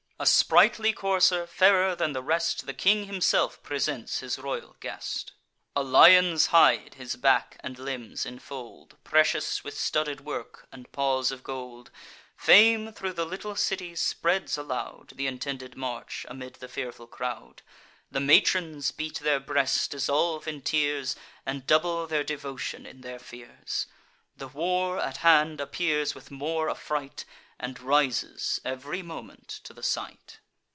A 0.19 0.25
sprightly 0.27 0.93
courser, 0.93 1.47
fairer 1.47 1.95
than 1.95 2.13
the 2.13 2.21
rest, 2.21 2.67
The 2.67 2.75
king 2.75 3.05
himself 3.07 3.63
presents 3.63 4.19
his 4.19 4.37
royal 4.37 4.75
guest: 4.79 5.31
A 5.75 5.81
lion's 5.81 6.45
hide 6.53 6.93
his 6.93 7.15
back 7.15 7.57
and 7.61 7.79
limbs 7.79 8.23
infold, 8.23 8.97
Precious 9.03 9.63
with 9.63 9.75
studded 9.75 10.21
work, 10.23 10.67
and 10.71 10.91
paws 10.91 11.31
of 11.31 11.41
gold. 11.43 11.89
Fame 12.37 12.93
thro' 12.93 13.11
the 13.13 13.25
little 13.25 13.55
city 13.55 13.95
spreads 13.95 14.59
aloud 14.59 15.11
Th' 15.17 15.21
intended 15.21 15.75
march, 15.75 16.23
amid 16.29 16.53
the 16.53 16.67
fearful 16.67 17.07
crowd: 17.07 17.63
The 18.11 18.19
matrons 18.19 18.91
beat 18.91 19.21
their 19.21 19.39
breasts, 19.39 19.87
dissolve 19.87 20.47
in 20.47 20.61
tears, 20.61 21.15
And 21.47 21.65
double 21.65 22.05
their 22.05 22.23
devotion 22.23 22.85
in 22.85 23.01
their 23.01 23.17
fears. 23.17 23.87
The 24.37 24.47
war 24.49 24.99
at 24.99 25.17
hand 25.17 25.59
appears 25.59 26.13
with 26.13 26.29
more 26.29 26.69
affright, 26.69 27.25
And 27.63 27.79
rises 27.79 28.59
ev'ry 28.65 29.03
moment 29.03 29.47
to 29.65 29.71
the 29.71 29.83
sight. 29.83 30.39